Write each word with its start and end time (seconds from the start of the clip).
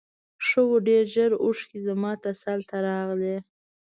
ښه 0.45 0.61
و 0.69 0.73
ډېر 0.87 1.03
ژر 1.13 1.31
اوښکې 1.43 1.79
زما 1.87 2.11
تسل 2.23 2.59
ته 2.69 2.77
راغلې. 2.87 3.37